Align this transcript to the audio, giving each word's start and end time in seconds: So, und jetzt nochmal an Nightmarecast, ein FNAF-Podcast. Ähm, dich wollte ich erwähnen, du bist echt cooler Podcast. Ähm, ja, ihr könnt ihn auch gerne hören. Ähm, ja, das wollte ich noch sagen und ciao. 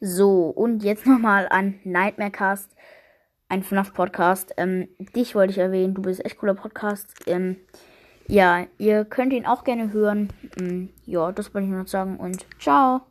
So, 0.00 0.48
und 0.48 0.82
jetzt 0.84 1.06
nochmal 1.06 1.48
an 1.48 1.80
Nightmarecast, 1.84 2.74
ein 3.48 3.62
FNAF-Podcast. 3.62 4.52
Ähm, 4.56 4.88
dich 5.14 5.34
wollte 5.34 5.52
ich 5.52 5.58
erwähnen, 5.58 5.94
du 5.94 6.02
bist 6.02 6.24
echt 6.24 6.38
cooler 6.38 6.54
Podcast. 6.54 7.14
Ähm, 7.26 7.56
ja, 8.28 8.66
ihr 8.78 9.04
könnt 9.04 9.32
ihn 9.32 9.46
auch 9.46 9.64
gerne 9.64 9.92
hören. 9.92 10.30
Ähm, 10.58 10.90
ja, 11.04 11.32
das 11.32 11.54
wollte 11.54 11.66
ich 11.66 11.72
noch 11.72 11.86
sagen 11.86 12.18
und 12.18 12.46
ciao. 12.60 13.02